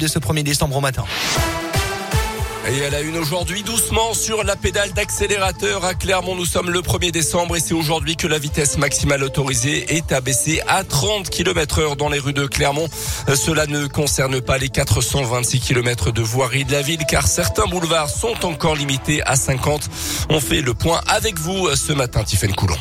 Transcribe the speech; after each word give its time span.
de 0.00 0.08
ce 0.08 0.18
1er 0.18 0.42
décembre 0.42 0.76
au 0.76 0.80
matin. 0.80 1.04
Et 2.68 2.78
elle 2.78 2.96
a 2.96 3.00
une 3.00 3.16
aujourd'hui 3.16 3.62
doucement 3.62 4.12
sur 4.12 4.42
la 4.42 4.56
pédale 4.56 4.92
d'accélérateur 4.92 5.84
à 5.84 5.94
Clermont. 5.94 6.34
Nous 6.34 6.46
sommes 6.46 6.70
le 6.70 6.80
1er 6.80 7.12
décembre 7.12 7.54
et 7.54 7.60
c'est 7.60 7.74
aujourd'hui 7.74 8.16
que 8.16 8.26
la 8.26 8.40
vitesse 8.40 8.76
maximale 8.76 9.22
autorisée 9.22 9.94
est 9.94 10.10
abaissée 10.10 10.60
à 10.66 10.82
30 10.82 11.30
km 11.30 11.78
heure 11.78 11.94
dans 11.94 12.08
les 12.08 12.18
rues 12.18 12.32
de 12.32 12.46
Clermont. 12.46 12.88
Cela 13.36 13.66
ne 13.68 13.86
concerne 13.86 14.40
pas 14.40 14.58
les 14.58 14.68
426 14.68 15.60
km 15.60 16.10
de 16.10 16.22
voirie 16.22 16.64
de 16.64 16.72
la 16.72 16.82
ville 16.82 17.04
car 17.08 17.28
certains 17.28 17.66
boulevards 17.66 18.10
sont 18.10 18.44
encore 18.44 18.74
limités 18.74 19.22
à 19.22 19.36
50. 19.36 19.88
On 20.28 20.40
fait 20.40 20.60
le 20.60 20.74
point 20.74 21.02
avec 21.06 21.38
vous 21.38 21.68
ce 21.76 21.92
matin, 21.92 22.24
Tiffaine 22.24 22.56
Coulon. 22.56 22.78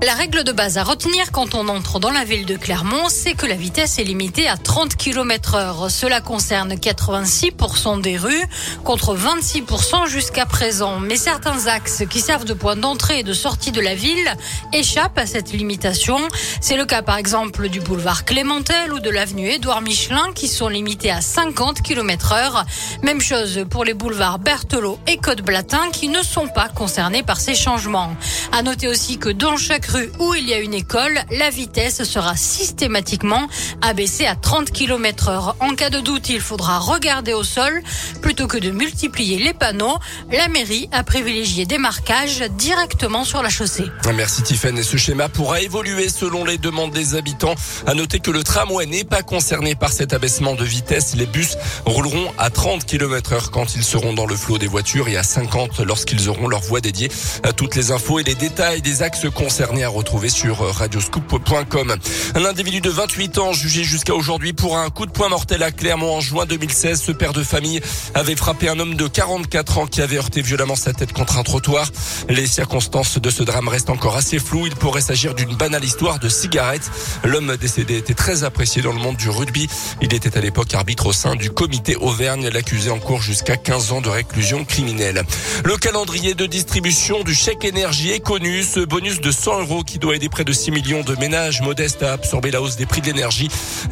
La 0.00 0.14
règle 0.14 0.44
de 0.44 0.52
base 0.52 0.78
à 0.78 0.84
retenir 0.84 1.32
quand 1.32 1.56
on 1.56 1.66
entre 1.66 1.98
dans 1.98 2.12
la 2.12 2.22
ville 2.22 2.46
de 2.46 2.56
Clermont, 2.56 3.08
c'est 3.08 3.34
que 3.34 3.46
la 3.46 3.56
vitesse 3.56 3.98
est 3.98 4.04
limitée 4.04 4.46
à 4.46 4.56
30 4.56 4.94
km 4.94 5.56
heure. 5.56 5.90
Cela 5.90 6.20
concerne 6.20 6.72
86% 6.74 8.00
des 8.00 8.16
rues 8.16 8.44
contre 8.84 9.16
26% 9.16 10.06
jusqu'à 10.06 10.46
présent. 10.46 11.00
Mais 11.00 11.16
certains 11.16 11.66
axes 11.66 12.04
qui 12.08 12.20
servent 12.20 12.44
de 12.44 12.54
point 12.54 12.76
d'entrée 12.76 13.18
et 13.18 13.22
de 13.24 13.32
sortie 13.32 13.72
de 13.72 13.80
la 13.80 13.96
ville 13.96 14.32
échappent 14.72 15.18
à 15.18 15.26
cette 15.26 15.50
limitation. 15.50 16.16
C'est 16.60 16.76
le 16.76 16.86
cas 16.86 17.02
par 17.02 17.16
exemple 17.16 17.68
du 17.68 17.80
boulevard 17.80 18.24
Clémentel 18.24 18.92
ou 18.92 19.00
de 19.00 19.10
l'avenue 19.10 19.50
Édouard 19.50 19.82
Michelin 19.82 20.32
qui 20.32 20.46
sont 20.46 20.68
limités 20.68 21.10
à 21.10 21.20
50 21.20 21.82
km 21.82 22.34
heure. 22.34 22.64
Même 23.02 23.20
chose 23.20 23.64
pour 23.68 23.84
les 23.84 23.94
boulevards 23.94 24.38
Berthelot 24.38 25.00
et 25.08 25.16
Côte-Blatin 25.16 25.90
qui 25.92 26.06
ne 26.06 26.22
sont 26.22 26.46
pas 26.46 26.68
concernés 26.68 27.24
par 27.24 27.40
ces 27.40 27.56
changements. 27.56 28.16
À 28.52 28.62
noter 28.62 28.86
aussi 28.86 29.18
que 29.18 29.30
dans 29.30 29.56
chaque 29.56 29.87
où 30.18 30.34
il 30.34 30.48
y 30.48 30.54
a 30.54 30.58
une 30.58 30.74
école, 30.74 31.18
la 31.30 31.50
vitesse 31.50 32.04
sera 32.04 32.36
systématiquement 32.36 33.48
abaissée 33.80 34.26
à 34.26 34.34
30 34.34 34.70
km 34.70 35.28
heure. 35.28 35.56
En 35.60 35.74
cas 35.74 35.90
de 35.90 36.00
doute, 36.00 36.28
il 36.28 36.40
faudra 36.40 36.78
regarder 36.78 37.32
au 37.32 37.44
sol 37.44 37.82
plutôt 38.20 38.46
que 38.46 38.58
de 38.58 38.70
multiplier 38.70 39.38
les 39.38 39.54
panneaux. 39.54 39.98
La 40.30 40.48
mairie 40.48 40.88
a 40.92 41.02
privilégié 41.04 41.66
des 41.66 41.78
marquages 41.78 42.42
directement 42.58 43.24
sur 43.24 43.42
la 43.42 43.48
chaussée. 43.48 43.86
Merci 44.14 44.42
Tiffany. 44.42 44.84
Ce 44.84 44.96
schéma 44.96 45.28
pourra 45.28 45.60
évoluer 45.60 46.08
selon 46.08 46.44
les 46.44 46.58
demandes 46.58 46.92
des 46.92 47.14
habitants. 47.14 47.54
À 47.86 47.94
noter 47.94 48.20
que 48.20 48.30
le 48.30 48.42
tramway 48.42 48.86
n'est 48.86 49.04
pas 49.04 49.22
concerné 49.22 49.74
par 49.74 49.92
cet 49.92 50.12
abaissement 50.12 50.54
de 50.54 50.64
vitesse. 50.64 51.14
Les 51.16 51.26
bus 51.26 51.56
rouleront 51.84 52.32
à 52.38 52.50
30 52.50 52.84
km 52.84 53.32
heure 53.32 53.50
quand 53.50 53.74
ils 53.74 53.84
seront 53.84 54.12
dans 54.12 54.26
le 54.26 54.36
flot 54.36 54.58
des 54.58 54.66
voitures 54.66 55.08
et 55.08 55.16
à 55.16 55.22
50 55.22 55.80
lorsqu'ils 55.80 56.28
auront 56.28 56.48
leur 56.48 56.60
voie 56.60 56.80
dédiée. 56.80 57.10
Toutes 57.56 57.74
les 57.74 57.92
infos 57.92 58.18
et 58.18 58.22
les 58.22 58.34
détails 58.34 58.82
des 58.82 59.02
axes 59.02 59.26
concernés 59.34 59.77
à 59.84 59.88
retrouver 59.88 60.28
sur 60.28 60.58
radioscoop.com. 60.58 61.96
Un 62.34 62.44
individu 62.44 62.80
de 62.80 62.90
28 62.90 63.38
ans 63.38 63.52
jugé 63.52 63.84
jusqu'à 63.84 64.14
aujourd'hui 64.14 64.52
pour 64.52 64.76
un 64.76 64.90
coup 64.90 65.06
de 65.06 65.10
poing 65.10 65.28
mortel 65.28 65.62
à 65.62 65.70
Clermont 65.70 66.14
en 66.14 66.20
juin 66.20 66.46
2016. 66.46 67.00
Ce 67.00 67.12
père 67.12 67.32
de 67.32 67.42
famille 67.42 67.80
avait 68.14 68.36
frappé 68.36 68.68
un 68.68 68.78
homme 68.78 68.94
de 68.94 69.06
44 69.06 69.78
ans 69.78 69.86
qui 69.86 70.02
avait 70.02 70.16
heurté 70.16 70.42
violemment 70.42 70.76
sa 70.76 70.92
tête 70.92 71.12
contre 71.12 71.38
un 71.38 71.42
trottoir. 71.42 71.90
Les 72.28 72.46
circonstances 72.46 73.18
de 73.18 73.30
ce 73.30 73.42
drame 73.42 73.68
restent 73.68 73.90
encore 73.90 74.16
assez 74.16 74.38
floues. 74.38 74.66
Il 74.66 74.76
pourrait 74.76 75.00
s'agir 75.00 75.34
d'une 75.34 75.54
banale 75.54 75.84
histoire 75.84 76.18
de 76.18 76.28
cigarette. 76.28 76.90
L'homme 77.24 77.56
décédé 77.56 77.96
était 77.96 78.14
très 78.14 78.44
apprécié 78.44 78.82
dans 78.82 78.92
le 78.92 78.98
monde 78.98 79.16
du 79.16 79.30
rugby. 79.30 79.68
Il 80.00 80.14
était 80.14 80.36
à 80.36 80.40
l'époque 80.40 80.74
arbitre 80.74 81.06
au 81.06 81.12
sein 81.12 81.36
du 81.36 81.50
comité 81.50 81.96
Auvergne. 81.96 82.48
L'accusé 82.48 82.90
en 82.90 82.98
cours 82.98 83.22
jusqu'à 83.22 83.56
15 83.56 83.92
ans 83.92 84.00
de 84.00 84.08
réclusion 84.08 84.64
criminelle. 84.64 85.24
Le 85.64 85.76
calendrier 85.76 86.34
de 86.34 86.46
distribution 86.46 87.22
du 87.22 87.34
chèque 87.34 87.64
énergie 87.64 88.10
est 88.10 88.20
connu. 88.20 88.62
Ce 88.62 88.80
bonus 88.80 89.20
de 89.20 89.30
100 89.30 89.60
euros 89.60 89.67
qui 89.84 89.98
doit 89.98 90.16
aider 90.16 90.30
près 90.30 90.44
de 90.44 90.52
6 90.52 90.70
millions 90.70 91.02
de 91.02 91.14
ménages 91.16 91.60
modestes 91.60 92.02
à 92.02 92.12
absorber 92.12 92.50
la 92.50 92.62
hausse 92.62 92.76
des 92.76 92.86
prix 92.86 93.02
de 93.02 93.06
l'énergie. 93.06 93.48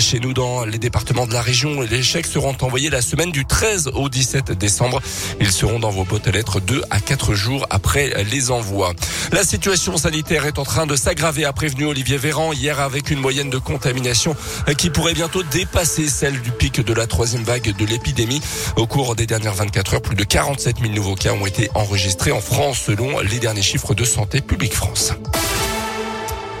Chez 0.00 0.18
nous, 0.18 0.32
dans 0.32 0.64
les 0.64 0.78
départements 0.78 1.26
de 1.26 1.34
la 1.34 1.42
région, 1.42 1.82
les 1.82 2.02
chèques 2.02 2.26
seront 2.26 2.56
envoyés 2.62 2.88
la 2.88 3.02
semaine 3.02 3.30
du 3.30 3.44
13 3.44 3.90
au 3.94 4.08
17 4.08 4.52
décembre. 4.52 5.02
Ils 5.40 5.52
seront 5.52 5.78
dans 5.78 5.90
vos 5.90 6.04
boîtes 6.04 6.26
à 6.26 6.30
lettres 6.30 6.60
2 6.60 6.82
à 6.88 7.00
4 7.00 7.34
jours 7.34 7.66
après 7.68 8.24
les 8.24 8.50
envois. 8.50 8.94
La 9.30 9.44
situation 9.44 9.98
sanitaire 9.98 10.46
est 10.46 10.58
en 10.58 10.64
train 10.64 10.86
de 10.86 10.96
s'aggraver, 10.96 11.44
a 11.44 11.52
prévenu 11.52 11.84
Olivier 11.84 12.16
Véran 12.16 12.52
hier 12.54 12.80
avec 12.80 13.10
une 13.10 13.20
moyenne 13.20 13.50
de 13.50 13.58
contamination 13.58 14.34
qui 14.78 14.88
pourrait 14.88 15.14
bientôt 15.14 15.42
dépasser 15.42 16.08
celle 16.08 16.40
du 16.40 16.50
pic 16.50 16.80
de 16.80 16.94
la 16.94 17.06
troisième 17.06 17.44
vague 17.44 17.76
de 17.76 17.84
l'épidémie. 17.84 18.40
Au 18.76 18.86
cours 18.86 19.16
des 19.16 19.26
dernières 19.26 19.54
24 19.54 19.94
heures, 19.94 20.02
plus 20.02 20.16
de 20.16 20.24
47 20.24 20.78
000 20.80 20.92
nouveaux 20.94 21.14
cas 21.14 21.32
ont 21.32 21.46
été 21.46 21.70
enregistrés 21.74 22.32
en 22.32 22.40
France 22.40 22.78
selon 22.86 23.20
les 23.20 23.38
derniers 23.38 23.62
chiffres 23.62 23.94
de 23.94 24.04
Santé 24.04 24.40
publique 24.40 24.74
France. 24.74 25.12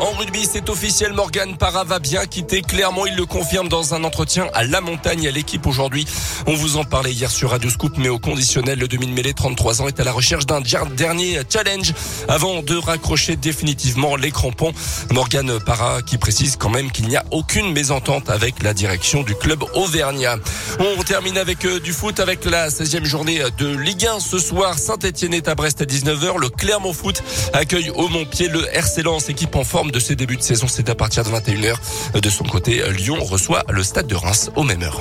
En 0.00 0.12
rugby, 0.12 0.48
c'est 0.50 0.70
officiel. 0.70 1.12
Morgan 1.12 1.58
Parra 1.58 1.84
va 1.84 1.98
bien 1.98 2.24
quitter 2.24 2.62
Clermont. 2.62 3.04
Il 3.04 3.16
le 3.16 3.26
confirme 3.26 3.68
dans 3.68 3.92
un 3.94 4.02
entretien 4.02 4.48
à 4.54 4.64
La 4.64 4.80
Montagne 4.80 5.28
à 5.28 5.30
l'équipe 5.30 5.66
aujourd'hui. 5.66 6.06
On 6.46 6.54
vous 6.54 6.78
en 6.78 6.84
parlait 6.84 7.12
hier 7.12 7.30
sur 7.30 7.50
Radio 7.50 7.68
Scoop, 7.68 7.98
mais 7.98 8.08
au 8.08 8.18
conditionnel, 8.18 8.78
le 8.78 8.88
demi-mêlée, 8.88 9.34
33 9.34 9.82
ans, 9.82 9.88
est 9.88 10.00
à 10.00 10.04
la 10.04 10.12
recherche 10.12 10.46
d'un 10.46 10.62
dernier 10.62 11.40
challenge 11.52 11.92
avant 12.28 12.62
de 12.62 12.76
raccrocher 12.76 13.36
définitivement 13.36 14.16
les 14.16 14.30
crampons. 14.30 14.72
Morgan 15.10 15.60
Parra 15.60 16.00
qui 16.00 16.16
précise 16.16 16.56
quand 16.56 16.70
même 16.70 16.90
qu'il 16.90 17.06
n'y 17.06 17.16
a 17.16 17.24
aucune 17.30 17.70
mésentente 17.72 18.30
avec 18.30 18.62
la 18.62 18.72
direction 18.72 19.22
du 19.22 19.34
club 19.34 19.62
auvergnat. 19.74 20.36
On 20.78 21.02
termine 21.02 21.36
avec 21.36 21.66
euh, 21.66 21.78
du 21.78 21.92
foot 21.92 22.20
avec 22.20 22.46
la 22.46 22.70
16e 22.70 23.04
journée 23.04 23.42
de 23.58 23.66
Ligue 23.76 24.06
1 24.06 24.20
ce 24.20 24.38
soir. 24.38 24.78
Saint-Etienne 24.78 25.34
est 25.34 25.46
à 25.46 25.54
Brest 25.54 25.82
à 25.82 25.84
19h. 25.84 26.38
Le 26.40 26.48
Clermont 26.48 26.94
Foot 26.94 27.22
accueille 27.52 27.90
au 27.90 28.08
Montpied 28.08 28.48
le 28.48 28.66
RC 28.74 29.02
Lens, 29.02 29.28
équipe 29.28 29.56
en 29.56 29.64
forme 29.64 29.89
de 29.90 29.98
ses 29.98 30.16
débuts 30.16 30.36
de 30.36 30.42
saison. 30.42 30.66
C'est 30.68 30.88
à 30.88 30.94
partir 30.94 31.24
de 31.24 31.30
21h. 31.30 32.20
De 32.20 32.30
son 32.30 32.44
côté, 32.44 32.82
Lyon 32.92 33.18
reçoit 33.20 33.64
le 33.70 33.82
stade 33.82 34.06
de 34.06 34.14
Reims 34.14 34.50
au 34.56 34.62
même 34.62 34.82
heure. 34.82 35.00